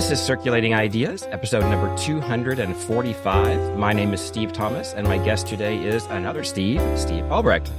[0.00, 3.76] This is Circulating Ideas, episode number 245.
[3.76, 7.70] My name is Steve Thomas, and my guest today is another Steve, Steve Albrecht.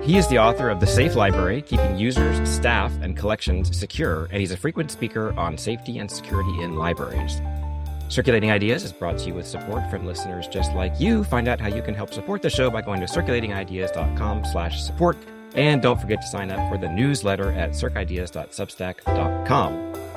[0.00, 4.40] He is the author of The Safe Library, Keeping Users, Staff, and Collections Secure, and
[4.40, 7.42] he's a frequent speaker on safety and security in libraries.
[8.08, 11.22] Circulating Ideas is brought to you with support from listeners just like you.
[11.22, 15.18] Find out how you can help support the show by going to circulatingideas.com slash support.
[15.54, 20.11] And don't forget to sign up for the newsletter at circideas.substack.com.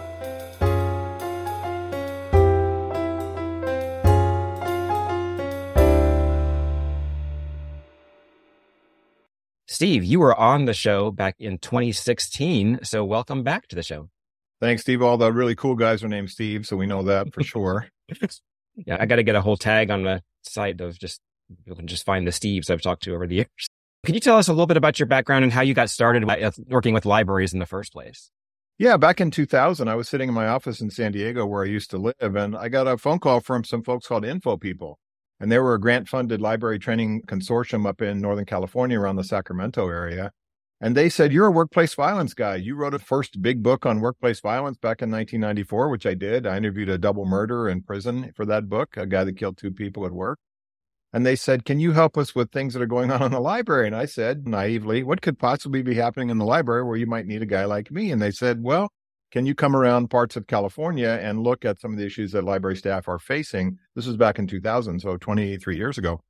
[9.75, 12.79] Steve, you were on the show back in 2016.
[12.83, 14.07] So welcome back to the show.
[14.61, 15.01] Thanks, Steve.
[15.01, 17.89] All the really cool guys are named Steve, so we know that for sure.
[18.77, 21.19] yeah, I got to get a whole tag on the site of just
[21.65, 23.47] you can just find the Steves I've talked to over the years.
[24.05, 26.23] Can you tell us a little bit about your background and how you got started
[26.23, 28.31] uh, working with libraries in the first place?
[28.77, 31.67] Yeah, back in 2000, I was sitting in my office in San Diego where I
[31.67, 34.95] used to live, and I got a phone call from some folks called Infopeople.
[35.45, 39.23] And they were a grant funded library training consortium up in Northern California around the
[39.23, 40.31] Sacramento area.
[40.81, 42.55] And they said, You're a workplace violence guy.
[42.55, 46.47] You wrote a first big book on workplace violence back in 1994, which I did.
[46.47, 49.69] I interviewed a double murderer in prison for that book, a guy that killed two
[49.69, 50.39] people at work.
[51.13, 53.39] And they said, Can you help us with things that are going on in the
[53.39, 53.85] library?
[53.85, 57.27] And I said naively, What could possibly be happening in the library where you might
[57.27, 58.09] need a guy like me?
[58.09, 58.91] And they said, Well,
[59.35, 62.45] can you come around parts of California and look at some of the issues that
[62.45, 63.77] library staff are facing?
[63.93, 66.21] This was back in 2000, so 23 years ago.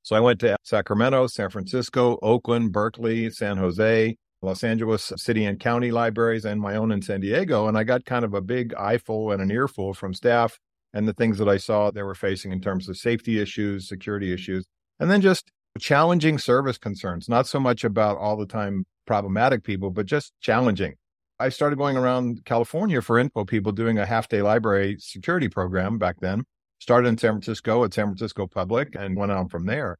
[0.00, 5.60] So I went to Sacramento, San Francisco, Oakland, Berkeley, San Jose, Los Angeles city and
[5.60, 7.68] county libraries, and my own in San Diego.
[7.68, 10.58] And I got kind of a big eyeful and an earful from staff
[10.94, 14.32] and the things that I saw they were facing in terms of safety issues, security
[14.32, 14.64] issues,
[14.98, 19.90] and then just challenging service concerns, not so much about all the time problematic people,
[19.90, 20.94] but just challenging.
[21.38, 26.16] I started going around California for Infopeople doing a half day library security program back
[26.20, 26.44] then
[26.78, 29.98] started in San Francisco at San Francisco Public and went on from there.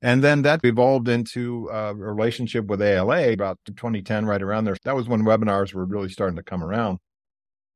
[0.00, 4.76] And then that evolved into a relationship with ALA about 2010, right around there.
[4.84, 6.98] That was when webinars were really starting to come around.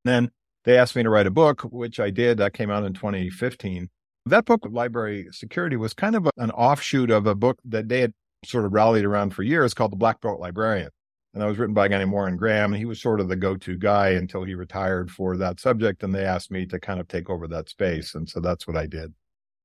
[0.04, 0.30] And then
[0.64, 2.38] they asked me to write a book, which I did.
[2.38, 3.88] That came out in 2015.
[4.26, 8.12] That book, Library Security, was kind of an offshoot of a book that they had
[8.44, 10.90] sort of rallied around for years called The Black Belt Librarian
[11.36, 12.72] and that was written by a guy named Warren Graham.
[12.72, 16.02] And he was sort of the go-to guy until he retired for that subject.
[16.02, 18.14] And they asked me to kind of take over that space.
[18.14, 19.12] And so that's what I did.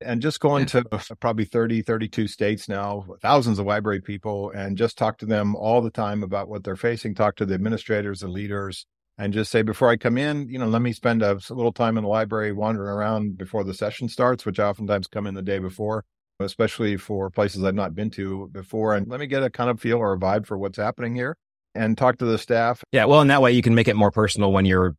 [0.01, 0.83] And just going to
[1.21, 5.81] probably 30, 32 states now, thousands of library people, and just talk to them all
[5.81, 8.85] the time about what they're facing, talk to the administrators, the leaders,
[9.17, 11.97] and just say, before I come in, you know, let me spend a little time
[11.97, 15.41] in the library wandering around before the session starts, which I oftentimes come in the
[15.41, 16.03] day before,
[16.41, 18.93] especially for places I've not been to before.
[18.93, 21.37] And let me get a kind of feel or a vibe for what's happening here
[21.75, 22.83] and talk to the staff.
[22.91, 23.05] Yeah.
[23.05, 24.95] Well, in that way, you can make it more personal when you're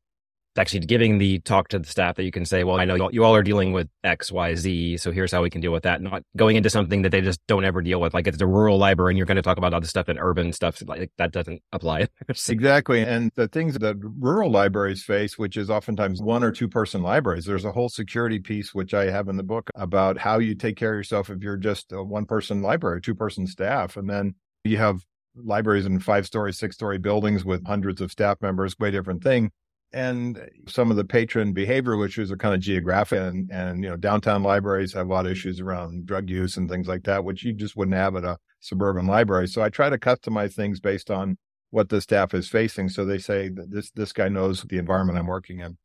[0.56, 3.24] actually giving the talk to the staff that you can say, well, I know you
[3.24, 4.96] all are dealing with X, Y, Z.
[4.98, 6.02] So here's how we can deal with that.
[6.02, 8.12] Not going into something that they just don't ever deal with.
[8.12, 10.18] Like it's a rural library and you're going to talk about all the stuff in
[10.18, 10.82] urban stuff.
[10.86, 12.08] Like that doesn't apply.
[12.28, 13.02] exactly.
[13.02, 17.46] And the things that rural libraries face, which is oftentimes one or two person libraries,
[17.46, 20.76] there's a whole security piece, which I have in the book about how you take
[20.76, 23.96] care of yourself if you're just a one person library, two person staff.
[23.96, 24.34] And then
[24.64, 28.90] you have libraries in five story, six story buildings with hundreds of staff members, way
[28.90, 29.50] different thing.
[29.94, 33.96] And some of the patron behavioral issues are kind of geographic and, and, you know,
[33.96, 37.44] downtown libraries have a lot of issues around drug use and things like that, which
[37.44, 39.48] you just wouldn't have at a suburban library.
[39.48, 41.36] So I try to customize things based on
[41.70, 42.88] what the staff is facing.
[42.88, 45.76] So they say that this, this guy knows the environment I'm working in.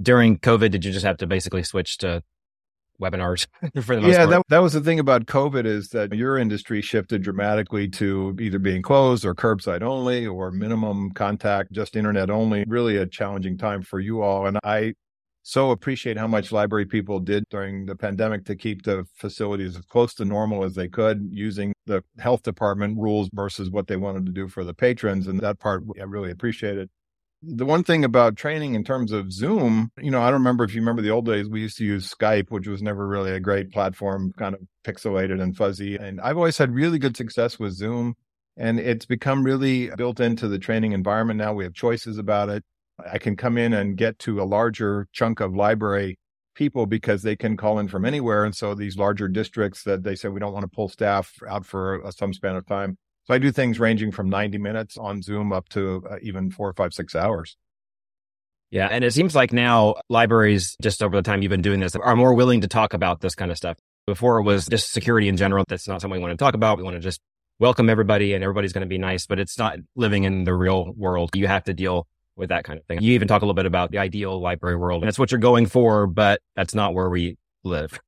[0.00, 2.22] During COVID, did you just have to basically switch to
[3.00, 3.46] webinars
[3.82, 4.30] for the most yeah, part.
[4.30, 8.58] that, that was the thing about COVID is that your industry shifted dramatically to either
[8.58, 12.64] being closed or curbside only or minimum contact, just internet only.
[12.66, 14.46] Really a challenging time for you all.
[14.46, 14.94] And I
[15.42, 19.84] so appreciate how much library people did during the pandemic to keep the facilities as
[19.86, 24.26] close to normal as they could using the health department rules versus what they wanted
[24.26, 25.26] to do for the patrons.
[25.26, 26.90] And that part I really appreciated.
[27.42, 30.74] The one thing about training in terms of Zoom, you know, I don't remember if
[30.74, 33.38] you remember the old days, we used to use Skype, which was never really a
[33.38, 35.94] great platform, kind of pixelated and fuzzy.
[35.94, 38.14] And I've always had really good success with Zoom.
[38.56, 41.52] And it's become really built into the training environment now.
[41.52, 42.64] We have choices about it.
[43.08, 46.18] I can come in and get to a larger chunk of library
[46.56, 48.44] people because they can call in from anywhere.
[48.44, 51.64] And so these larger districts that they say we don't want to pull staff out
[51.64, 55.20] for uh, some span of time, so I do things ranging from 90 minutes on
[55.20, 57.58] Zoom up to uh, even four, five, six hours.
[58.70, 58.88] Yeah.
[58.90, 62.16] And it seems like now libraries, just over the time you've been doing this, are
[62.16, 63.76] more willing to talk about this kind of stuff.
[64.06, 65.64] Before it was just security in general.
[65.68, 66.78] That's not something we want to talk about.
[66.78, 67.20] We want to just
[67.58, 70.94] welcome everybody and everybody's going to be nice, but it's not living in the real
[70.96, 71.28] world.
[71.34, 73.02] You have to deal with that kind of thing.
[73.02, 75.02] You even talk a little bit about the ideal library world.
[75.02, 78.00] And that's what you're going for, but that's not where we live.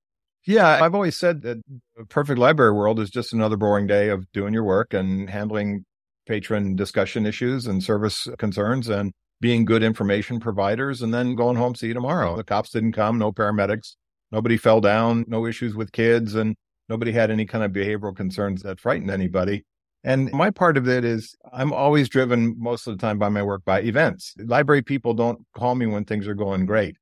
[0.46, 1.58] Yeah, I've always said that
[1.98, 5.84] a perfect library world is just another boring day of doing your work and handling
[6.26, 11.74] patron discussion issues and service concerns and being good information providers and then going home
[11.74, 12.36] see you tomorrow.
[12.36, 13.96] The cops didn't come, no paramedics,
[14.32, 16.56] nobody fell down, no issues with kids and
[16.88, 19.64] nobody had any kind of behavioral concerns that frightened anybody.
[20.04, 23.42] And my part of it is I'm always driven most of the time by my
[23.42, 24.34] work by events.
[24.38, 26.96] Library people don't call me when things are going great.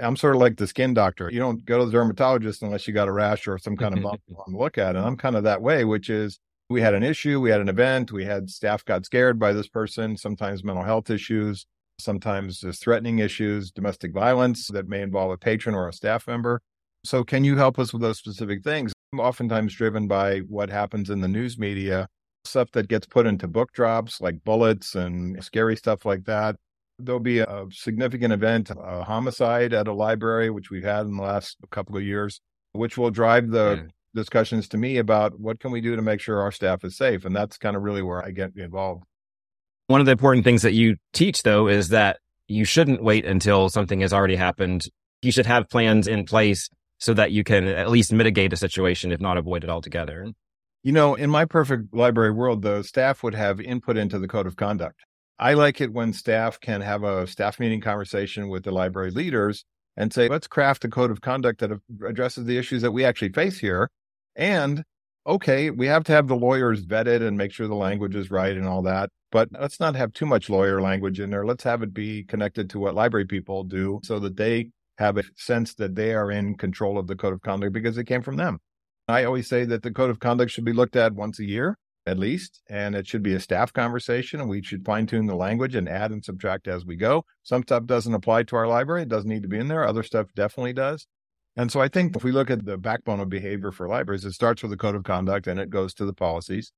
[0.00, 1.30] I'm sort of like the skin doctor.
[1.30, 4.02] You don't go to the dermatologist unless you got a rash or some kind of
[4.02, 4.96] bump to look at.
[4.96, 6.38] And I'm kind of that way, which is
[6.70, 9.68] we had an issue, we had an event, we had staff got scared by this
[9.68, 11.66] person, sometimes mental health issues,
[11.98, 16.62] sometimes there's threatening issues, domestic violence that may involve a patron or a staff member.
[17.04, 18.92] So can you help us with those specific things?
[19.12, 22.08] I'm oftentimes driven by what happens in the news media
[22.44, 26.56] stuff that gets put into book drops like bullets and scary stuff like that.
[27.04, 31.22] There'll be a significant event, a homicide at a library, which we've had in the
[31.22, 32.40] last couple of years,
[32.72, 33.90] which will drive the yeah.
[34.14, 37.24] discussions to me about what can we do to make sure our staff is safe.
[37.24, 39.04] And that's kind of really where I get involved.
[39.86, 42.18] One of the important things that you teach, though, is that
[42.48, 44.86] you shouldn't wait until something has already happened.
[45.22, 46.68] You should have plans in place
[46.98, 50.32] so that you can at least mitigate a situation, if not avoid it altogether.
[50.82, 54.46] You know, in my perfect library world, the staff would have input into the code
[54.46, 55.00] of conduct.
[55.38, 59.64] I like it when staff can have a staff meeting conversation with the library leaders
[59.96, 61.72] and say, let's craft a code of conduct that
[62.06, 63.90] addresses the issues that we actually face here.
[64.36, 64.84] And
[65.26, 68.56] okay, we have to have the lawyers vetted and make sure the language is right
[68.56, 69.10] and all that.
[69.32, 71.44] But let's not have too much lawyer language in there.
[71.44, 75.24] Let's have it be connected to what library people do so that they have a
[75.36, 78.36] sense that they are in control of the code of conduct because it came from
[78.36, 78.60] them.
[79.08, 81.76] I always say that the code of conduct should be looked at once a year
[82.06, 85.34] at least, and it should be a staff conversation, and we should fine tune the
[85.34, 87.24] language and add and subtract as we go.
[87.42, 89.86] Some stuff doesn't apply to our library; it doesn't need to be in there.
[89.86, 91.06] Other stuff definitely does.
[91.56, 94.32] And so I think if we look at the backbone of behavior for libraries, it
[94.32, 96.72] starts with the code of conduct and it goes to the policies.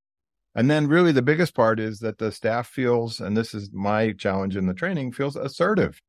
[0.53, 4.11] And then really the biggest part is that the staff feels, and this is my
[4.11, 6.01] challenge in the training, feels assertive,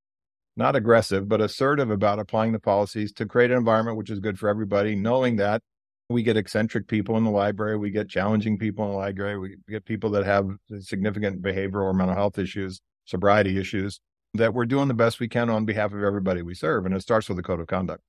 [0.56, 4.38] not aggressive, but assertive about applying the policies to create an environment which is good
[4.38, 5.62] for everybody, knowing that
[6.08, 7.76] we get eccentric people in the library.
[7.76, 9.38] We get challenging people in the library.
[9.38, 10.48] We get people that have
[10.80, 14.00] significant behavioral or mental health issues, sobriety issues,
[14.34, 16.86] that we're doing the best we can on behalf of everybody we serve.
[16.86, 18.02] And it starts with a code of conduct.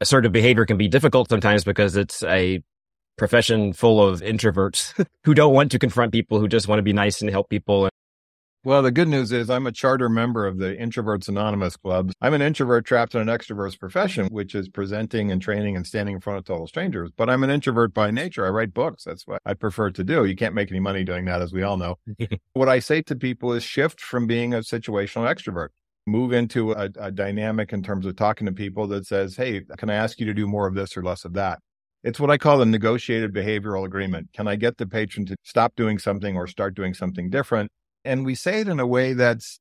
[0.00, 2.62] Assertive behavior can be difficult sometimes because it's a
[3.16, 6.92] profession full of introverts who don't want to confront people, who just want to be
[6.92, 7.88] nice and help people.
[8.64, 12.10] Well, the good news is I'm a charter member of the Introverts Anonymous Club.
[12.20, 16.16] I'm an introvert trapped in an extrovert's profession, which is presenting and training and standing
[16.16, 17.10] in front of total strangers.
[17.16, 18.44] But I'm an introvert by nature.
[18.44, 19.04] I write books.
[19.04, 20.24] That's what I prefer to do.
[20.24, 21.98] You can't make any money doing that, as we all know.
[22.54, 25.68] what I say to people is shift from being a situational extrovert.
[26.08, 29.88] Move into a, a dynamic in terms of talking to people that says, Hey, can
[29.88, 31.60] I ask you to do more of this or less of that?
[32.02, 34.30] It's what I call the negotiated behavioral agreement.
[34.32, 37.70] Can I get the patron to stop doing something or start doing something different?
[38.08, 39.60] And we say it in a way that's,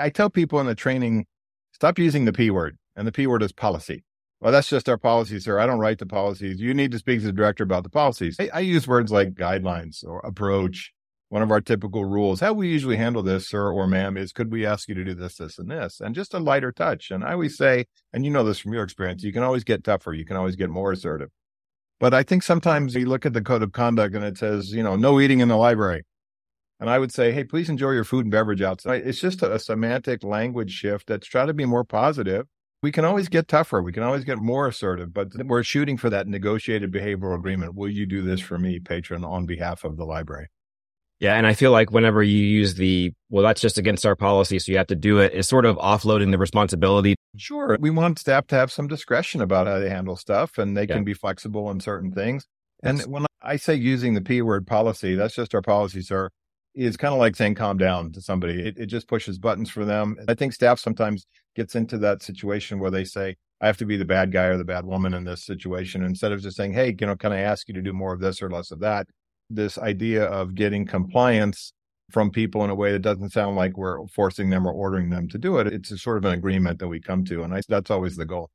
[0.00, 1.26] I tell people in the training,
[1.70, 2.76] stop using the P word.
[2.96, 4.02] And the P word is policy.
[4.40, 5.60] Well, that's just our policy, sir.
[5.60, 6.60] I don't write the policies.
[6.60, 8.36] You need to speak to the director about the policies.
[8.40, 10.92] I, I use words like guidelines or approach.
[11.28, 14.50] One of our typical rules, how we usually handle this, sir or ma'am, is could
[14.50, 16.00] we ask you to do this, this, and this?
[16.00, 17.12] And just a lighter touch.
[17.12, 19.84] And I always say, and you know this from your experience, you can always get
[19.84, 20.12] tougher.
[20.12, 21.30] You can always get more assertive.
[22.00, 24.82] But I think sometimes you look at the code of conduct and it says, you
[24.82, 26.02] know, no eating in the library.
[26.84, 29.06] And I would say, hey, please enjoy your food and beverage outside.
[29.06, 32.46] It's just a, a semantic language shift that's trying to be more positive.
[32.82, 33.80] We can always get tougher.
[33.80, 37.74] We can always get more assertive, but we're shooting for that negotiated behavioral agreement.
[37.74, 40.48] Will you do this for me, patron, on behalf of the library?
[41.20, 41.36] Yeah.
[41.36, 44.70] And I feel like whenever you use the, well, that's just against our policy, so
[44.70, 47.14] you have to do it, it's sort of offloading the responsibility.
[47.38, 47.78] Sure.
[47.80, 50.96] We want staff to have some discretion about how they handle stuff and they yeah.
[50.96, 52.44] can be flexible in certain things.
[52.82, 56.28] And when I say using the P word policy, that's just our policy, sir
[56.74, 58.68] is kind of like saying calm down to somebody.
[58.68, 60.16] It, it just pushes buttons for them.
[60.28, 63.96] I think staff sometimes gets into that situation where they say, I have to be
[63.96, 66.94] the bad guy or the bad woman in this situation instead of just saying, Hey,
[66.98, 69.06] you know, can I ask you to do more of this or less of that?
[69.48, 71.72] This idea of getting compliance
[72.10, 75.28] from people in a way that doesn't sound like we're forcing them or ordering them
[75.28, 75.66] to do it.
[75.66, 77.42] It's a sort of an agreement that we come to.
[77.42, 78.50] And I, that's always the goal.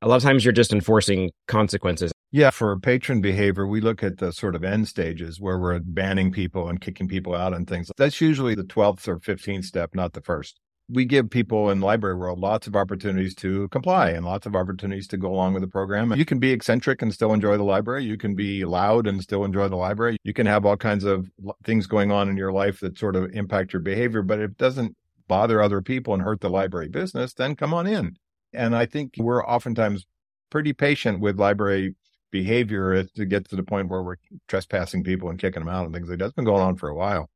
[0.00, 2.12] A lot of times you're just enforcing consequences.
[2.30, 6.30] Yeah, for patron behavior, we look at the sort of end stages where we're banning
[6.30, 7.90] people and kicking people out and things.
[7.96, 10.60] That's usually the 12th or 15th step, not the first.
[10.90, 14.54] We give people in the library world lots of opportunities to comply and lots of
[14.54, 16.12] opportunities to go along with the program.
[16.14, 18.04] You can be eccentric and still enjoy the library.
[18.04, 20.18] You can be loud and still enjoy the library.
[20.22, 21.30] You can have all kinds of
[21.64, 24.58] things going on in your life that sort of impact your behavior, but if it
[24.58, 24.96] doesn't
[25.28, 28.16] bother other people and hurt the library business, then come on in.
[28.52, 30.06] And I think we're oftentimes
[30.50, 31.94] pretty patient with library
[32.30, 34.16] behavior to get to the point where we're
[34.48, 36.26] trespassing people and kicking them out and things like that.
[36.26, 37.30] That's been going on for a while.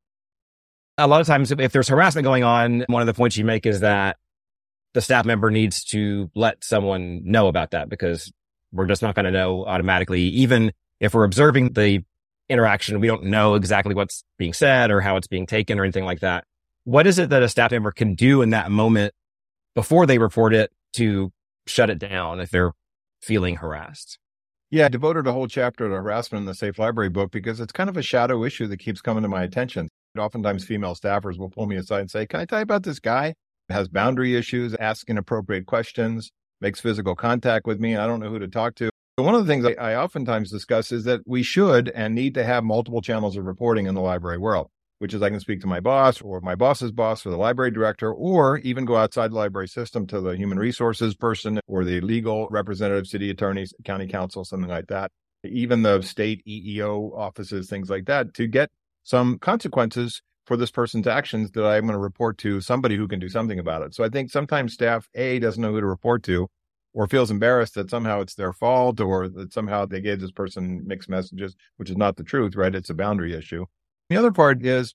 [0.99, 3.65] A lot of times, if there's harassment going on, one of the points you make
[3.65, 4.19] is that
[4.95, 8.31] the staff member needs to let someone know about that because
[8.73, 10.21] we're just not going to know automatically.
[10.23, 12.05] Even if we're observing the
[12.49, 16.05] interaction, we don't know exactly what's being said or how it's being taken or anything
[16.05, 16.45] like that.
[16.85, 19.15] What is it that a staff member can do in that moment
[19.75, 21.33] before they report it to
[21.67, 22.73] shut it down if they're
[23.23, 24.19] feeling harassed?
[24.73, 27.75] Yeah, I devoted a whole chapter to harassment in the Safe Library book because it's
[27.75, 29.91] kind of a shadow issue that keeps coming to my attention.
[30.19, 32.99] Oftentimes, female staffers will pull me aside and say, Can I tell you about this
[32.99, 33.35] guy?
[33.69, 36.31] Has boundary issues, asks inappropriate questions,
[36.63, 37.99] makes physical contact with me.
[37.99, 38.89] I don't know who to talk to.
[39.19, 42.33] But one of the things I, I oftentimes discuss is that we should and need
[42.37, 44.71] to have multiple channels of reporting in the library world
[45.03, 47.73] which is I can speak to my boss or my boss's boss or the library
[47.73, 52.01] director, or even go outside the library system to the human resources person or the
[52.01, 55.11] legal representative, city attorneys, county counsel, something like that,
[55.43, 58.71] even the state EEO offices, things like that, to get
[59.03, 63.19] some consequences for this person's actions that I'm going to report to somebody who can
[63.19, 63.97] do something about it.
[63.97, 66.47] So I think sometimes staff A doesn't know who to report to
[66.95, 70.85] or feels embarrassed that somehow it's their fault or that somehow they gave this person
[70.87, 72.73] mixed messages, which is not the truth, right?
[72.73, 73.67] It's a boundary issue.
[74.13, 74.95] The other part is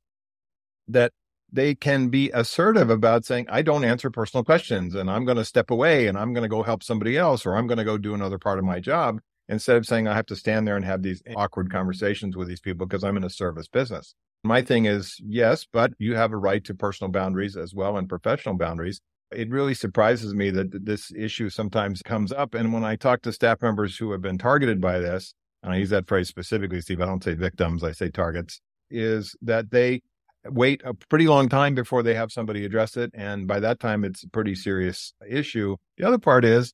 [0.87, 1.11] that
[1.51, 5.43] they can be assertive about saying, I don't answer personal questions and I'm going to
[5.43, 7.97] step away and I'm going to go help somebody else or I'm going to go
[7.97, 9.19] do another part of my job
[9.49, 12.59] instead of saying I have to stand there and have these awkward conversations with these
[12.59, 14.13] people because I'm in a service business.
[14.43, 18.07] My thing is, yes, but you have a right to personal boundaries as well and
[18.07, 19.01] professional boundaries.
[19.31, 22.53] It really surprises me that this issue sometimes comes up.
[22.53, 25.33] And when I talk to staff members who have been targeted by this,
[25.63, 29.35] and I use that phrase specifically, Steve, I don't say victims, I say targets is
[29.41, 30.01] that they
[30.45, 33.11] wait a pretty long time before they have somebody address it.
[33.13, 35.77] And by that time, it's a pretty serious issue.
[35.97, 36.73] The other part is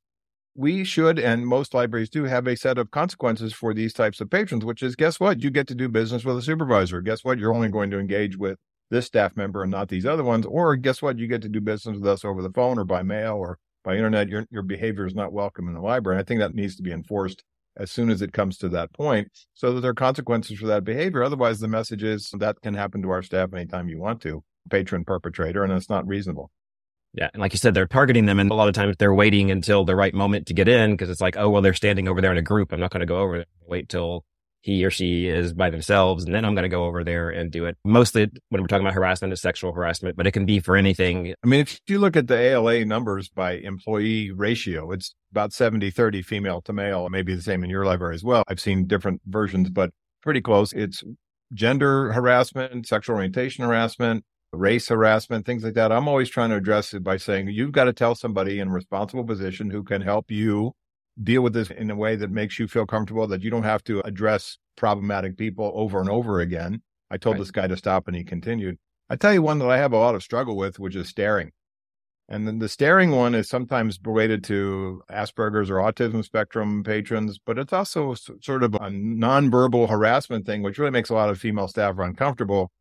[0.56, 4.30] we should, and most libraries do, have a set of consequences for these types of
[4.30, 5.42] patrons, which is guess what?
[5.42, 7.02] You get to do business with a supervisor.
[7.02, 7.40] Guess what?
[7.40, 8.60] You're only going to engage with
[8.92, 10.46] this staff member and not these other ones.
[10.46, 11.18] Or guess what?
[11.18, 13.96] You get to do business with us over the phone or by mail or by
[13.96, 14.30] internet.
[14.30, 16.18] Your, your behavior is not welcome in the library.
[16.18, 17.44] And I think that needs to be enforced
[17.78, 20.84] as soon as it comes to that point so that there are consequences for that
[20.84, 21.24] behavior.
[21.24, 25.04] Otherwise, the message is that can happen to our staff anytime you want to, patron
[25.04, 26.52] perpetrator, and that's not reasonable.
[27.14, 27.30] Yeah.
[27.34, 28.40] And like you said, they're targeting them.
[28.40, 31.10] And a lot of times they're waiting until the right moment to get in because
[31.10, 32.74] it's like, oh, well, they're standing over there in a group.
[32.74, 33.46] I'm not going to go over there.
[33.68, 34.26] Wait till
[34.64, 36.24] he or she is by themselves.
[36.24, 37.78] And then I'm going to go over there and do it.
[37.84, 41.36] Mostly when we're talking about harassment is sexual harassment, but it can be for anything.
[41.44, 45.92] I mean, if you look at the ALA numbers by employee ratio, it's about 70,
[45.92, 47.10] 30 female to male.
[47.10, 48.44] Maybe the same in your library as well.
[48.48, 49.92] I've seen different versions, but
[50.22, 50.72] pretty close.
[50.72, 51.04] It's
[51.54, 55.92] gender harassment, sexual orientation harassment, race harassment, things like that.
[55.92, 58.72] I'm always trying to address it by saying you've got to tell somebody in a
[58.72, 60.72] responsible position who can help you
[61.22, 63.84] deal with this in a way that makes you feel comfortable that you don't have
[63.84, 66.82] to address problematic people over and over again.
[67.12, 67.42] I told right.
[67.42, 68.78] this guy to stop and he continued.
[69.10, 71.52] I tell you one that I have a lot of struggle with, which is staring.
[72.30, 77.60] And then the staring one is sometimes related to Asperger's or autism spectrum patrons, but
[77.60, 81.68] it's also sort of a nonverbal harassment thing, which really makes a lot of female
[81.68, 82.72] staff uncomfortable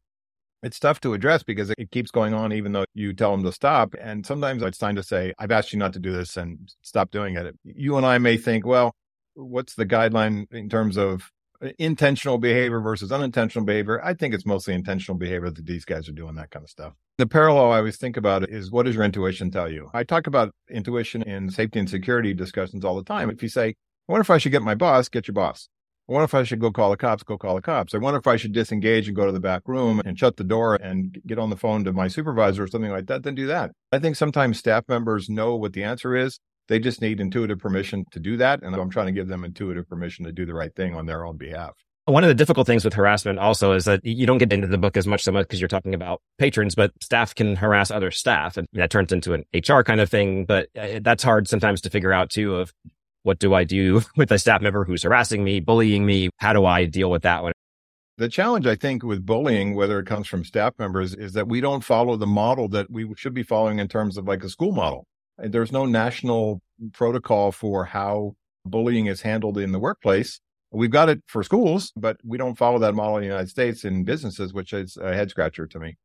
[0.62, 3.52] it's tough to address because it keeps going on even though you tell them to
[3.52, 3.94] stop.
[4.00, 7.10] And sometimes it's time to say, I've asked you not to do this and stop
[7.10, 7.56] doing it.
[7.64, 8.94] You and I may think, well,
[9.34, 11.30] what's the guideline in terms of
[11.62, 14.02] uh, intentional behavior versus unintentional behavior?
[14.04, 16.94] I think it's mostly intentional behavior that these guys are doing that kind of stuff.
[17.18, 19.90] The parallel I always think about is what does your intuition tell you?
[19.92, 23.30] I talk about intuition in safety and security discussions all the time.
[23.30, 25.68] If you say, I wonder if I should get my boss, get your boss.
[26.12, 27.94] I wonder if I should go call the cops, go call the cops.
[27.94, 30.44] I wonder if I should disengage and go to the back room and shut the
[30.44, 33.46] door and get on the phone to my supervisor or something like that, then do
[33.46, 33.70] that.
[33.92, 36.38] I think sometimes staff members know what the answer is.
[36.68, 38.62] They just need intuitive permission to do that.
[38.62, 41.24] And I'm trying to give them intuitive permission to do the right thing on their
[41.24, 41.72] own behalf.
[42.04, 44.76] One of the difficult things with harassment also is that you don't get into the
[44.76, 48.10] book as much so much because you're talking about patrons, but staff can harass other
[48.10, 50.44] staff and that turns into an HR kind of thing.
[50.44, 52.72] But uh, that's hard sometimes to figure out too of
[53.22, 56.30] what do I do with a staff member who's harassing me, bullying me?
[56.38, 57.52] How do I deal with that one?
[58.18, 61.60] The challenge, I think, with bullying, whether it comes from staff members, is that we
[61.60, 64.72] don't follow the model that we should be following in terms of like a school
[64.72, 65.06] model.
[65.38, 66.60] There's no national
[66.92, 70.40] protocol for how bullying is handled in the workplace.
[70.70, 73.84] We've got it for schools, but we don't follow that model in the United States
[73.84, 75.96] in businesses, which is a head scratcher to me.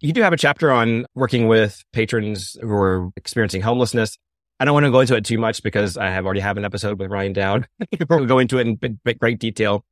[0.00, 4.16] You do have a chapter on working with patrons who are experiencing homelessness.
[4.58, 6.64] I don't want to go into it too much because I have already have an
[6.64, 7.68] episode with Ryan Dowd.
[8.08, 9.84] we'll go into it in great detail.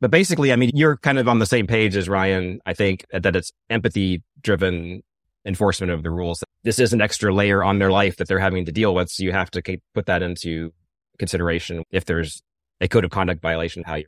[0.00, 2.60] But basically, I mean, you're kind of on the same page as Ryan.
[2.66, 5.02] I think that it's empathy driven
[5.46, 6.44] enforcement of the rules.
[6.64, 9.08] This is an extra layer on their life that they're having to deal with.
[9.08, 9.62] So you have to
[9.94, 10.72] put that into
[11.18, 12.42] consideration if there's
[12.80, 14.06] a code of conduct violation, how you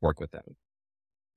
[0.00, 0.56] work with them.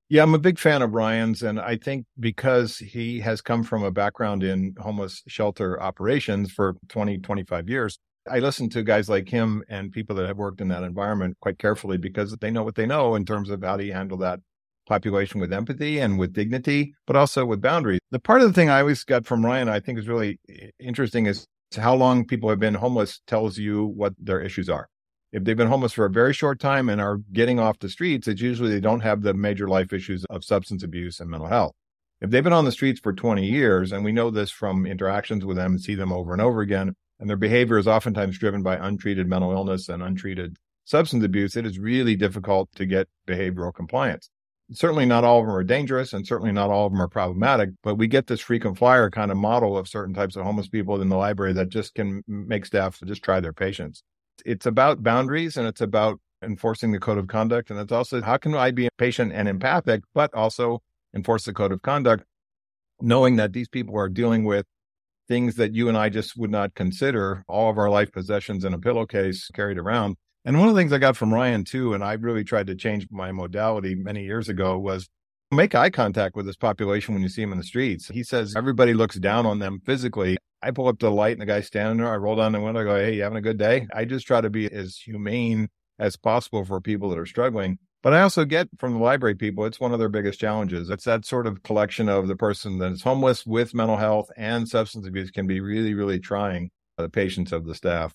[0.10, 1.44] Yeah, I'm a big fan of Ryan's.
[1.44, 6.76] And I think because he has come from a background in homeless shelter operations for
[6.90, 8.00] 20, 25 years,
[8.30, 11.60] I listen to guys like him and people that have worked in that environment quite
[11.60, 14.40] carefully because they know what they know in terms of how do you handle that
[14.88, 18.00] population with empathy and with dignity, but also with boundaries.
[18.12, 20.40] The part of the thing I always got from Ryan, I think is really
[20.80, 24.88] interesting is how long people have been homeless tells you what their issues are.
[25.32, 28.28] If they've been homeless for a very short time and are getting off the streets,
[28.28, 31.74] it's usually they don't have the major life issues of substance abuse and mental health.
[32.22, 35.44] If they've been on the streets for 20 years, and we know this from interactions
[35.44, 38.62] with them and see them over and over again, and their behavior is oftentimes driven
[38.62, 43.74] by untreated mental illness and untreated substance abuse, it is really difficult to get behavioral
[43.74, 44.30] compliance
[44.72, 47.70] certainly not all of them are dangerous and certainly not all of them are problematic,
[47.84, 51.02] but we get this frequent flyer kind of model of certain types of homeless people
[51.02, 54.04] in the library that just can make staff just try their patience.
[54.46, 57.70] It's about boundaries and it's about enforcing the code of conduct.
[57.70, 60.82] And it's also how can I be patient and empathic, but also
[61.16, 62.24] enforce the code of conduct,
[63.00, 64.66] knowing that these people are dealing with
[65.34, 68.74] things that you and I just would not consider all of our life possessions in
[68.74, 72.04] a pillowcase carried around and one of the things I got from Ryan too, and
[72.04, 75.08] I really tried to change my modality many years ago was
[75.52, 78.10] make eye contact with this population when you see them in the streets.
[78.10, 80.38] He says everybody looks down on them physically.
[80.62, 82.12] I pull up the light and the guy's standing there.
[82.12, 82.82] I roll down the window.
[82.82, 83.88] I go, Hey, you having a good day?
[83.94, 87.78] I just try to be as humane as possible for people that are struggling.
[88.04, 90.90] But I also get from the library people, it's one of their biggest challenges.
[90.90, 94.68] It's that sort of collection of the person that is homeless with mental health and
[94.68, 98.14] substance abuse can be really, really trying uh, the patience of the staff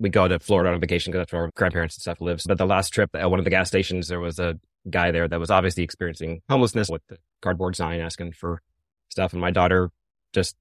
[0.00, 2.44] we go to Florida on vacation because that's where our grandparents and stuff lives.
[2.46, 5.28] But the last trip at one of the gas stations, there was a guy there
[5.28, 8.62] that was obviously experiencing homelessness with the cardboard sign asking for
[9.10, 9.32] stuff.
[9.32, 9.90] And my daughter
[10.32, 10.56] just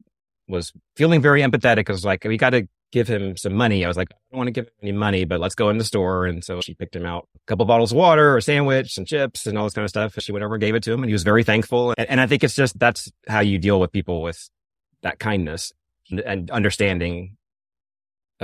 [0.48, 3.86] was feeling very empathetic because like, we got to give him some money.
[3.86, 5.78] I was like, I don't want to give him any money, but let's go in
[5.78, 6.26] the store.
[6.26, 9.46] And so she picked him out a couple bottles of water, a sandwich, some chips,
[9.46, 10.16] and all this kind of stuff.
[10.16, 11.94] And she went over and gave it to him, and he was very thankful.
[11.98, 14.50] And, and I think it's just that's how you deal with people with
[15.02, 15.72] that kindness
[16.10, 17.38] and, and understanding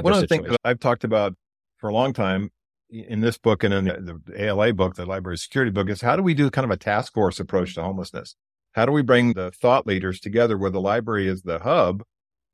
[0.01, 1.35] one of the things that I've talked about
[1.77, 2.51] for a long time
[2.89, 6.15] in this book and in the, the ALA book, the library security book, is how
[6.15, 8.35] do we do kind of a task force approach to homelessness?
[8.73, 12.03] How do we bring the thought leaders together where the library is the hub?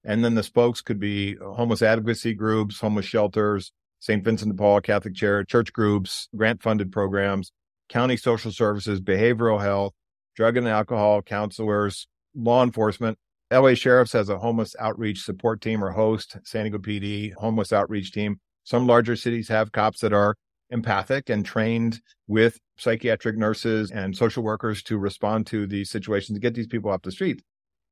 [0.04, 4.24] And then the spokes could be homeless advocacy groups, homeless shelters, St.
[4.24, 7.52] Vincent de Paul Catholic Charity, church groups, grant funded programs,
[7.88, 9.94] county social services, behavioral health,
[10.36, 13.18] drug and alcohol counselors, law enforcement.
[13.52, 18.12] LA Sheriff's has a homeless outreach support team or host, San Diego PD homeless outreach
[18.12, 18.40] team.
[18.64, 20.36] Some larger cities have cops that are
[20.70, 26.42] empathic and trained with psychiatric nurses and social workers to respond to these situations to
[26.42, 27.44] get these people off the street.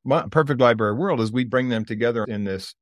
[0.10, 2.74] My perfect library world is we bring them together in this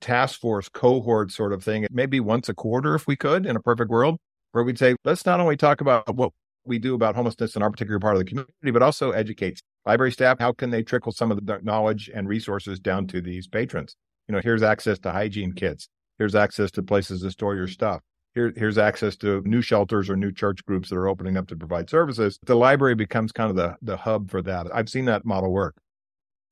[0.00, 3.60] task force cohort sort of thing, maybe once a quarter if we could in a
[3.60, 4.16] perfect world,
[4.52, 6.32] where we'd say, let's not only talk about what
[6.64, 10.10] we do about homelessness in our particular part of the community, but also educate library
[10.10, 10.38] staff.
[10.38, 13.94] How can they trickle some of the knowledge and resources down to these patrons?
[14.26, 15.86] You know, here's access to hygiene kits.
[16.16, 18.00] Here's access to places to store your stuff.
[18.34, 21.56] Here, here's access to new shelters or new church groups that are opening up to
[21.56, 22.38] provide services.
[22.46, 24.66] The library becomes kind of the, the hub for that.
[24.72, 25.76] I've seen that model work.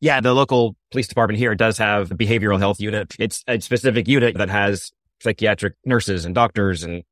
[0.01, 3.15] Yeah, the local police department here does have a behavioral health unit.
[3.19, 7.03] It's a specific unit that has psychiatric nurses and doctors and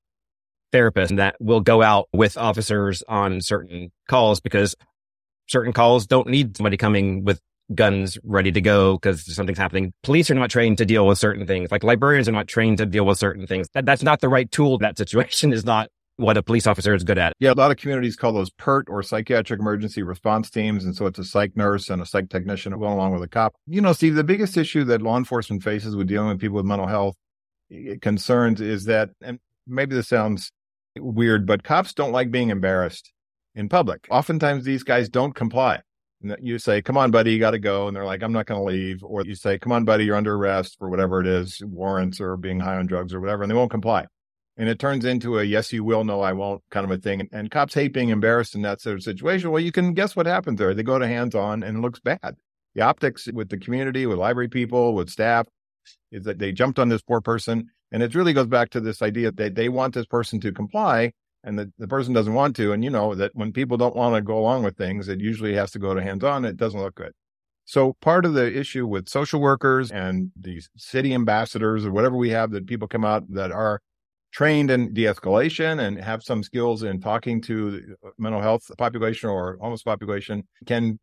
[0.73, 4.77] therapists that will go out with officers on certain calls because
[5.49, 7.41] certain calls don't need somebody coming with
[7.75, 9.93] guns ready to go because something's happening.
[10.03, 11.71] Police are not trained to deal with certain things.
[11.71, 13.69] Like librarians are not trained to deal with certain things.
[13.75, 14.79] That that's not the right tool.
[14.79, 17.33] That situation is not what a police officer is good at.
[17.39, 20.85] Yeah, a lot of communities call those PERT or psychiatric emergency response teams.
[20.85, 23.55] And so it's a psych nurse and a psych technician going along with a cop.
[23.67, 26.67] You know, Steve, the biggest issue that law enforcement faces with dealing with people with
[26.67, 27.17] mental health
[27.71, 30.51] eh, concerns is that, and maybe this sounds
[30.99, 33.13] weird, but cops don't like being embarrassed
[33.55, 34.07] in public.
[34.11, 35.81] Oftentimes these guys don't comply.
[36.41, 37.89] You say, come on, buddy, you got to go.
[37.89, 39.05] And they're like, I'm not going to leave.
[39.05, 42.39] Or you say, come on, buddy, you're under arrest for whatever it is, warrants or
[42.39, 43.43] being high on drugs or whatever.
[43.43, 44.07] And they won't comply.
[44.57, 47.29] And it turns into a yes, you will, no, I won't kind of a thing.
[47.33, 49.51] And cops hate being embarrassed in that sort of situation.
[49.51, 50.73] Well, you can guess what happens there.
[50.73, 52.37] They go to hands on and it looks bad.
[52.75, 55.47] The optics with the community, with library people, with staff
[56.11, 59.03] is that they jumped on this poor person and it really goes back to this
[59.03, 61.13] idea that they want this person to comply
[61.45, 62.73] and the, the person doesn't want to.
[62.73, 65.55] And you know that when people don't want to go along with things, it usually
[65.55, 66.45] has to go to hands on.
[66.45, 67.13] It doesn't look good.
[67.65, 72.31] So part of the issue with social workers and these city ambassadors or whatever we
[72.31, 73.81] have that people come out that are
[74.37, 79.57] trained in de-escalation and have some skills in talking to uh, mental health population or
[79.63, 80.99] homeless population can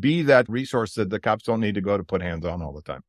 [0.00, 2.72] be that resource that the cops don't need to go to put hands on all
[2.72, 3.02] the time.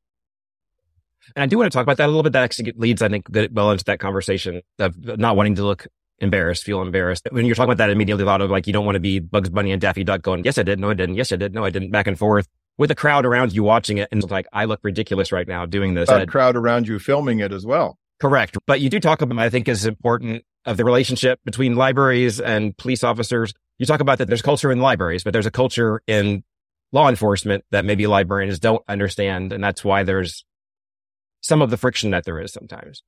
[1.33, 2.33] And I do want to talk about that a little bit.
[2.33, 5.87] That actually leads, I think, well into that conversation of not wanting to look
[6.19, 7.29] embarrassed, feel embarrassed.
[7.31, 9.19] When you're talking about that, immediately a lot of like, you don't want to be
[9.19, 10.77] Bugs Bunny and Daffy Duck going, yes, I did.
[10.81, 11.15] No, I didn't.
[11.15, 11.53] Yes, I did.
[11.53, 11.91] No, I didn't.
[11.91, 14.09] Back and forth with a crowd around you watching it.
[14.11, 16.09] And like, I look ridiculous right now doing this.
[16.09, 17.97] A crowd around you filming it as well.
[18.19, 18.57] Correct.
[18.65, 22.77] But you do talk about, I think is important of the relationship between libraries and
[22.77, 23.53] police officers.
[23.77, 26.43] You talk about that there's culture in libraries, but there's a culture in
[26.91, 29.53] law enforcement that maybe librarians don't understand.
[29.53, 30.43] And that's why there's
[31.41, 33.03] some of the friction that there is sometimes.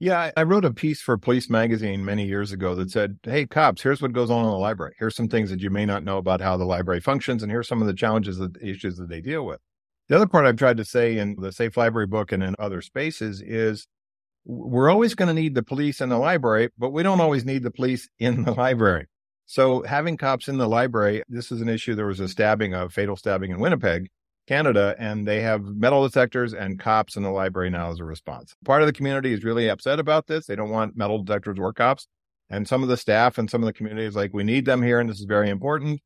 [0.00, 3.82] Yeah, I wrote a piece for Police Magazine many years ago that said, Hey, cops,
[3.82, 4.94] here's what goes on in the library.
[4.98, 7.68] Here's some things that you may not know about how the library functions, and here's
[7.68, 9.60] some of the challenges, the issues that they deal with.
[10.08, 12.80] The other part I've tried to say in the Safe Library book and in other
[12.80, 13.86] spaces is
[14.44, 17.62] we're always going to need the police in the library, but we don't always need
[17.62, 19.06] the police in the library.
[19.46, 21.94] So having cops in the library, this is an issue.
[21.94, 24.08] There was a stabbing, a fatal stabbing in Winnipeg,
[24.46, 28.54] Canada, and they have metal detectors and cops in the library now as a response.
[28.64, 30.46] Part of the community is really upset about this.
[30.46, 32.06] They don't want metal detectors or cops.
[32.48, 34.82] And some of the staff and some of the community is like, we need them
[34.82, 36.00] here and this is very important.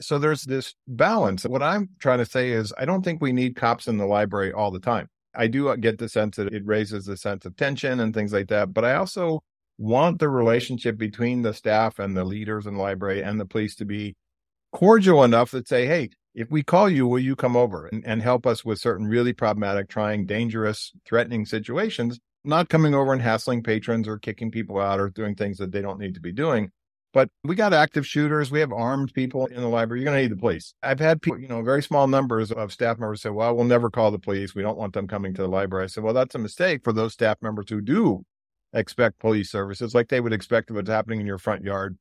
[0.00, 1.44] So there's this balance.
[1.44, 4.52] What I'm trying to say is, I don't think we need cops in the library
[4.52, 5.08] all the time.
[5.36, 8.32] I do uh, get the sense that it raises a sense of tension and things
[8.32, 8.72] like that.
[8.72, 9.42] But I also
[9.78, 13.74] want the relationship between the staff and the leaders in the library and the police
[13.76, 14.14] to be
[14.72, 18.20] cordial enough that say, hey, if we call you, will you come over and, and
[18.20, 22.18] help us with certain really problematic, trying, dangerous, threatening situations?
[22.44, 25.80] Not coming over and hassling patrons or kicking people out or doing things that they
[25.80, 26.70] don't need to be doing.
[27.14, 28.50] But we got active shooters.
[28.50, 30.00] We have armed people in the library.
[30.00, 30.74] You're going to need the police.
[30.82, 33.88] I've had people, you know, very small numbers of staff members say, well, we'll never
[33.88, 34.52] call the police.
[34.54, 35.84] We don't want them coming to the library.
[35.84, 38.24] I said, well, that's a mistake for those staff members who do
[38.72, 41.96] expect police services like they would expect it's happening in your front yard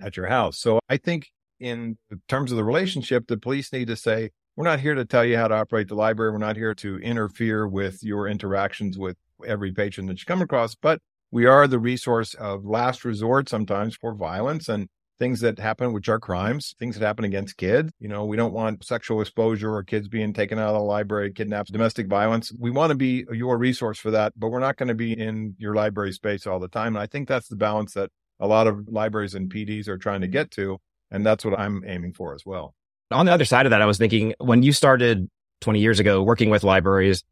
[0.00, 0.58] at your house.
[0.58, 1.28] So I think
[1.60, 5.26] in terms of the relationship, the police need to say, we're not here to tell
[5.26, 6.32] you how to operate the library.
[6.32, 10.74] We're not here to interfere with your interactions with every patron that you come across,
[10.74, 14.88] but we are the resource of last resort sometimes for violence and
[15.18, 17.90] things that happen, which are crimes, things that happen against kids.
[17.98, 21.32] You know, we don't want sexual exposure or kids being taken out of the library,
[21.32, 22.52] kidnapped, domestic violence.
[22.58, 25.54] We want to be your resource for that, but we're not going to be in
[25.58, 26.94] your library space all the time.
[26.94, 28.10] And I think that's the balance that
[28.40, 30.78] a lot of libraries and PDs are trying to get to.
[31.10, 32.74] And that's what I'm aiming for as well.
[33.10, 35.28] On the other side of that, I was thinking when you started
[35.62, 37.24] 20 years ago working with libraries,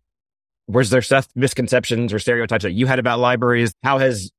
[0.68, 3.72] was there stuff, misconceptions or stereotypes that you had about libraries?
[3.82, 4.30] How has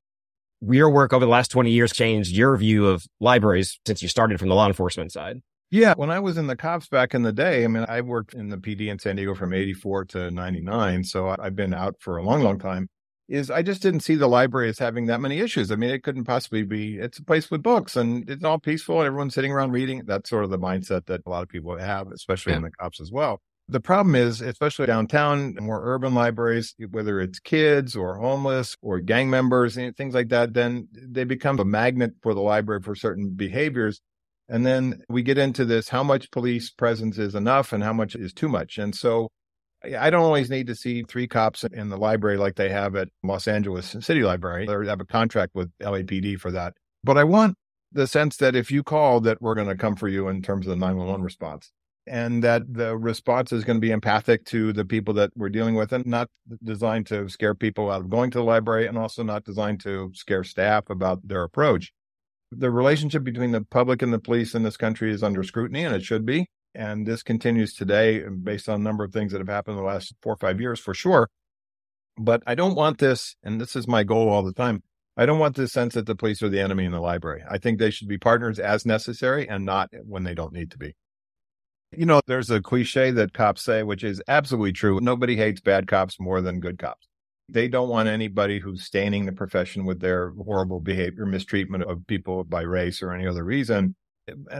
[0.61, 4.39] your work over the last 20 years changed your view of libraries since you started
[4.39, 5.41] from the law enforcement side?
[5.69, 8.33] Yeah, when I was in the cops back in the day, I mean, I worked
[8.33, 11.03] in the PD in San Diego from 84 to 99.
[11.03, 12.87] So I've been out for a long, long time
[13.27, 15.69] is I just didn't see the library as having that many issues.
[15.69, 18.99] I mean, it couldn't possibly be, it's a place with books and it's all peaceful
[18.99, 20.03] and everyone's sitting around reading.
[20.05, 22.57] That's sort of the mindset that a lot of people have, especially yeah.
[22.57, 23.41] in the cops as well.
[23.69, 29.29] The problem is, especially downtown, more urban libraries, whether it's kids or homeless or gang
[29.29, 33.31] members, and things like that, then they become a magnet for the library for certain
[33.31, 33.99] behaviors.
[34.47, 38.15] And then we get into this how much police presence is enough and how much
[38.15, 38.77] is too much.
[38.77, 39.27] And so
[39.83, 43.09] I don't always need to see three cops in the library like they have at
[43.21, 44.65] Los Angeles City Library.
[44.65, 46.73] They have a contract with LAPD for that.
[47.03, 47.55] But I want
[47.91, 50.67] the sense that if you call that we're going to come for you in terms
[50.67, 51.71] of the 911 response
[52.07, 55.75] and that the response is going to be empathic to the people that we're dealing
[55.75, 56.29] with and not
[56.63, 60.11] designed to scare people out of going to the library and also not designed to
[60.13, 61.91] scare staff about their approach.
[62.51, 65.95] The relationship between the public and the police in this country is under scrutiny and
[65.95, 66.47] it should be.
[66.73, 69.87] And this continues today based on a number of things that have happened in the
[69.87, 71.29] last four or five years for sure.
[72.19, 74.83] But I don't want this, and this is my goal all the time.
[75.15, 77.43] I don't want this sense that the police are the enemy in the library.
[77.49, 80.77] I think they should be partners as necessary and not when they don't need to
[80.77, 80.95] be.
[81.95, 84.99] You know, there's a cliche that cops say, which is absolutely true.
[85.01, 87.07] Nobody hates bad cops more than good cops.
[87.49, 92.43] They don't want anybody who's staining the profession with their horrible behavior, mistreatment of people
[92.43, 93.95] by race or any other reason.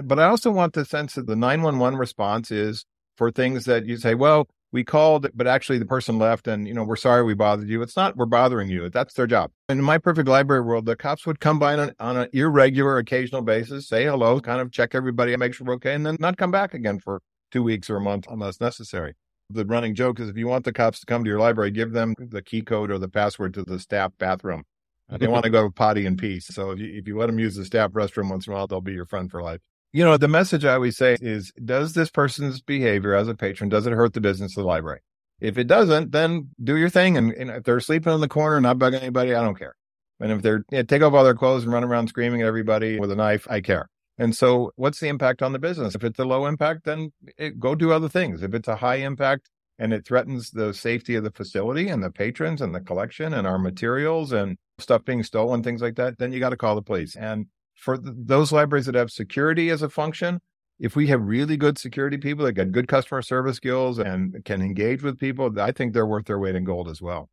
[0.03, 2.85] But I also want the sense that the 911 response is
[3.17, 6.73] for things that you say, well, we called, but actually the person left and, you
[6.73, 7.81] know, we're sorry we bothered you.
[7.81, 8.89] It's not, we're bothering you.
[8.89, 9.51] That's their job.
[9.69, 12.97] In my perfect library world, the cops would come by on an, on an irregular,
[12.97, 16.17] occasional basis, say hello, kind of check everybody, and make sure we're okay, and then
[16.19, 19.13] not come back again for two weeks or a month unless necessary.
[19.49, 21.93] The running joke is if you want the cops to come to your library, give
[21.93, 24.63] them the key code or the password to the staff bathroom
[25.09, 26.47] they want to go potty in peace.
[26.47, 28.67] So if you, if you let them use the staff restroom once in a while,
[28.67, 29.61] they'll be your friend for life.
[29.93, 33.69] You know, the message I always say is, does this person's behavior as a patron,
[33.69, 34.99] does it hurt the business of the library?
[35.39, 37.17] If it doesn't, then do your thing.
[37.17, 39.75] And, and if they're sleeping in the corner, not bugging anybody, I don't care.
[40.19, 42.99] And if they're, you take off all their clothes and run around screaming at everybody
[42.99, 43.87] with a knife, I care.
[44.17, 45.93] And so what's the impact on the business?
[45.93, 48.41] If it's a low impact, then it, go do other things.
[48.41, 52.09] If it's a high impact and it threatens the safety of the facility and the
[52.09, 56.33] patrons and the collection and our materials and stuff being stolen, things like that, then
[56.33, 57.15] you got to call the police.
[57.15, 57.45] And
[57.77, 60.39] for th- those libraries that have security as a function,
[60.79, 64.61] if we have really good security people that got good customer service skills and can
[64.61, 67.29] engage with people, I think they're worth their weight in gold as well.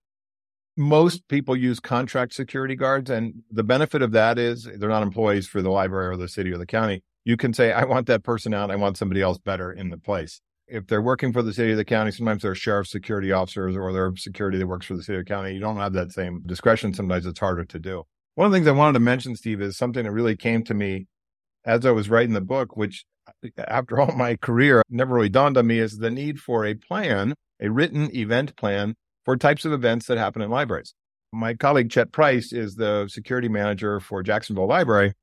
[0.76, 5.46] Most people use contract security guards, and the benefit of that is they're not employees
[5.46, 7.02] for the library or the city or the county.
[7.24, 8.70] You can say, I want that person out.
[8.70, 10.40] I want somebody else better in the place.
[10.66, 13.92] If they're working for the city or the county, sometimes they're sheriff security officers or
[13.92, 15.54] they're security that works for the city or county.
[15.54, 16.92] You don't have that same discretion.
[16.92, 18.04] Sometimes it's harder to do.
[18.34, 20.74] One of the things I wanted to mention, Steve, is something that really came to
[20.74, 21.06] me
[21.64, 25.56] as I was writing the book, which uh, after all my career never really dawned
[25.56, 29.72] on me is the need for a plan, a written event plan for types of
[29.72, 30.94] events that happen in libraries.
[31.32, 35.14] My colleague Chet Price is the security manager for Jacksonville Library.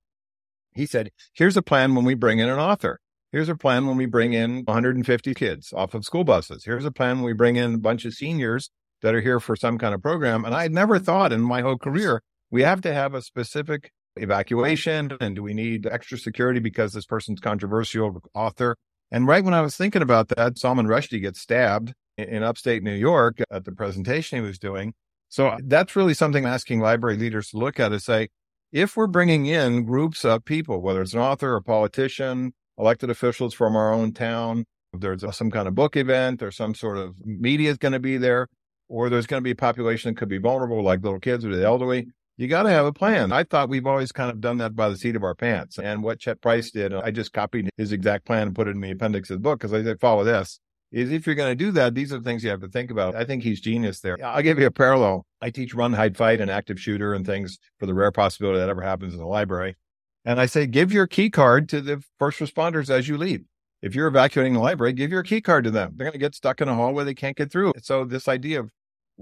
[0.73, 2.99] He said, here's a plan when we bring in an author.
[3.31, 6.63] Here's a plan when we bring in 150 kids off of school buses.
[6.65, 8.69] Here's a plan when we bring in a bunch of seniors
[9.01, 10.43] that are here for some kind of program.
[10.45, 12.21] And I had never thought in my whole career,
[12.51, 17.05] we have to have a specific evacuation and do we need extra security because this
[17.05, 18.75] person's controversial author?
[19.09, 22.93] And right when I was thinking about that, Salman Rushdie gets stabbed in upstate New
[22.93, 24.93] York at the presentation he was doing.
[25.29, 28.27] So uh, that's really something I'm asking library leaders to look at is say,
[28.71, 33.53] if we're bringing in groups of people, whether it's an author, a politician, elected officials
[33.53, 37.15] from our own town, there's uh, some kind of book event or some sort of
[37.23, 38.47] media is going to be there,
[38.89, 41.55] or there's going to be a population that could be vulnerable, like little kids or
[41.55, 42.07] the elderly,
[42.41, 43.31] you got to have a plan.
[43.31, 45.77] I thought we've always kind of done that by the seat of our pants.
[45.77, 48.81] And what Chet Price did, I just copied his exact plan and put it in
[48.81, 50.59] the appendix of the book because I said, follow this.
[50.91, 52.91] Is if you're going to do that, these are the things you have to think
[52.91, 53.15] about.
[53.15, 54.17] I think he's genius there.
[54.25, 55.25] I'll give you a parallel.
[55.39, 58.69] I teach run, hide, fight, and active shooter and things for the rare possibility that
[58.69, 59.77] ever happens in the library.
[60.25, 63.45] And I say, give your key card to the first responders as you leave.
[63.81, 65.93] If you're evacuating the library, give your key card to them.
[65.95, 67.03] They're going to get stuck in a hallway.
[67.03, 67.73] They can't get through.
[67.81, 68.71] So this idea of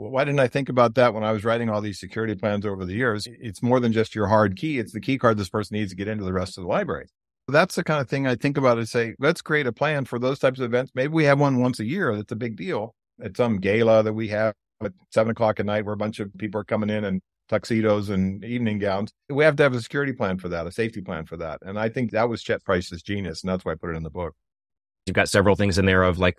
[0.08, 2.86] why didn't I think about that when I was writing all these security plans over
[2.86, 3.28] the years?
[3.28, 4.80] It's more than just your hard key.
[4.80, 7.08] It's the key card this person needs to get into the rest of the library.
[7.50, 10.18] That's the kind of thing I think about and say, let's create a plan for
[10.18, 10.94] those types of events.
[10.96, 12.16] Maybe we have one once a year.
[12.16, 12.96] That's a big deal.
[13.22, 16.32] At some gala that we have at seven o'clock at night where a bunch of
[16.38, 19.12] people are coming in and tuxedos and evening gowns.
[19.30, 21.60] We have to have a security plan for that, a safety plan for that.
[21.64, 23.44] And I think that was Chet Price's genius.
[23.44, 24.34] And that's why I put it in the book.
[25.08, 26.38] You've got several things in there of like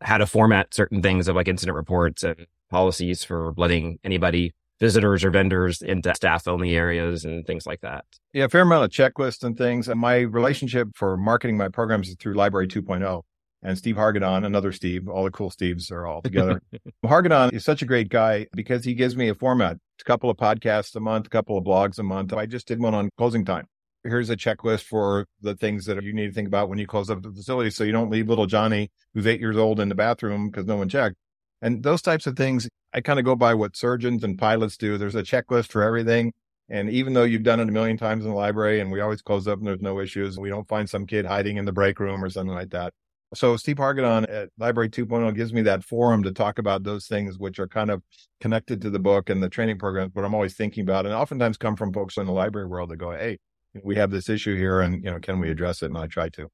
[0.00, 5.24] how to format certain things of like incident reports and policies for letting anybody visitors
[5.24, 8.04] or vendors into staff only areas and things like that.
[8.32, 9.88] Yeah, a fair amount of checklists and things.
[9.88, 13.22] And my relationship for marketing my programs is through Library 2.0
[13.62, 15.08] and Steve Hargadon, another Steve.
[15.08, 16.62] All the cool Steves are all together.
[17.04, 20.36] Hargadon is such a great guy because he gives me a format, a couple of
[20.36, 22.32] podcasts a month, a couple of blogs a month.
[22.32, 23.66] I just did one on closing time.
[24.04, 27.10] Here's a checklist for the things that you need to think about when you close
[27.10, 29.94] up the facility so you don't leave little Johnny, who's eight years old, in the
[29.94, 31.16] bathroom because no one checked.
[31.60, 34.96] And those types of things, I kind of go by what surgeons and pilots do.
[34.98, 36.32] There's a checklist for everything.
[36.70, 39.22] And even though you've done it a million times in the library and we always
[39.22, 41.98] close up and there's no issues, we don't find some kid hiding in the break
[41.98, 42.92] room or something like that.
[43.34, 47.38] So Steve Hargadon at Library 2.0 gives me that forum to talk about those things,
[47.38, 48.02] which are kind of
[48.40, 51.58] connected to the book and the training programs, but I'm always thinking about and oftentimes
[51.58, 53.38] come from folks in the library world that go, Hey,
[53.82, 55.86] we have this issue here and, you know, can we address it?
[55.86, 56.48] And I try to.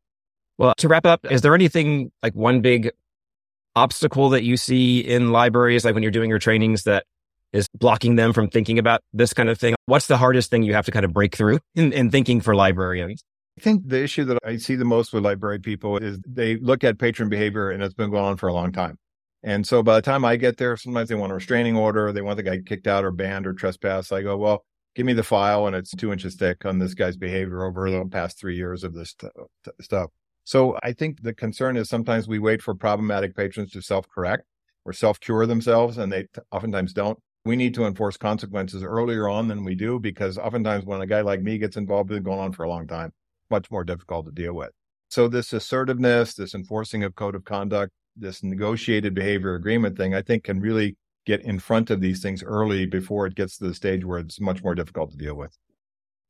[0.59, 2.91] Well, to wrap up, is there anything like one big
[3.77, 7.05] obstacle that you see in libraries, like when you're doing your trainings that
[7.53, 9.75] is blocking them from thinking about this kind of thing?
[9.87, 12.55] What's the hardest thing you have to kind of break through in, in thinking for
[12.55, 13.25] librarians?
[13.59, 16.83] I think the issue that I see the most with library people is they look
[16.83, 18.99] at patron behavior and it's been going on for a long time.
[19.45, 22.23] And so by the time I get there, sometimes they want a restraining order, they
[22.23, 24.13] want the guy kicked out or banned or trespassed.
[24.13, 27.17] I go, well, give me the file and it's two inches thick on this guy's
[27.17, 29.29] behavior over the past three years of this t-
[29.65, 30.11] t- stuff.
[30.45, 34.45] So I think the concern is sometimes we wait for problematic patrons to self correct
[34.85, 37.19] or self cure themselves, and they t- oftentimes don't.
[37.47, 41.23] We need to enforce consequences earlier on than we do because oftentimes when a guy
[41.23, 43.13] like me gets involved, it's going on for a long time,
[43.51, 44.71] much more difficult to deal with.
[45.09, 50.23] So this assertiveness, this enforcing of code of conduct, this negotiated behavior agreement thing, I
[50.23, 53.75] think can really get in front of these things early before it gets to the
[53.75, 55.57] stage where it's much more difficult to deal with.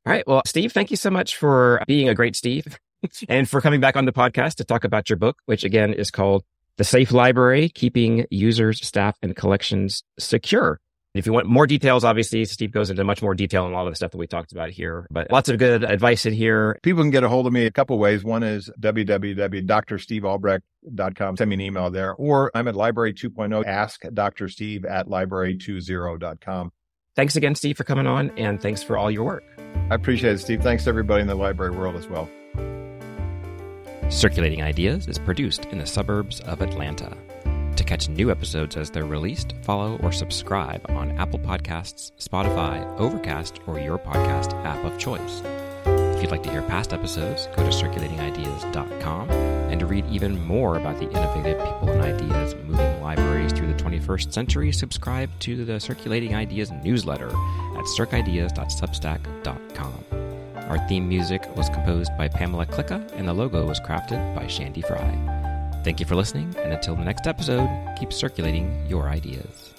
[0.05, 0.27] All right.
[0.27, 2.79] Well, Steve, thank you so much for being a great Steve
[3.29, 6.11] and for coming back on the podcast to talk about your book, which again is
[6.11, 6.43] called
[6.77, 10.79] The Safe Library, Keeping Users, Staff, and Collections Secure.
[11.15, 13.87] If you want more details, obviously, Steve goes into much more detail on a lot
[13.87, 16.77] of the stuff that we talked about here, but lots of good advice in here.
[16.83, 18.25] People can get a hold of me a couple ways.
[18.25, 21.37] One is www.drstevealbrecht.com.
[21.37, 23.65] Send me an email there, or I'm at Library 2.0.
[23.65, 24.49] Ask Dr.
[24.49, 26.73] Steve at library20.com.
[27.15, 29.45] Thanks again, Steve, for coming on, and thanks for all your work.
[29.89, 30.61] I appreciate it, Steve.
[30.61, 32.29] Thanks to everybody in the library world as well.
[34.09, 37.15] Circulating Ideas is produced in the suburbs of Atlanta.
[37.75, 43.59] To catch new episodes as they're released, follow or subscribe on Apple Podcasts, Spotify, Overcast,
[43.67, 45.41] or your podcast app of choice.
[45.85, 49.29] If you'd like to hear past episodes, go to circulatingideas.com.
[49.29, 53.83] And to read even more about the innovative people and ideas moving libraries through the
[53.83, 60.05] 21st century, subscribe to the Circulating Ideas newsletter at circideas.substack.com.
[60.69, 64.81] Our theme music was composed by Pamela Klicka, and the logo was crafted by Shandy
[64.81, 65.44] Fry.
[65.85, 67.69] Thank you for listening, and until the next episode,
[67.99, 69.74] keep circulating your ideas.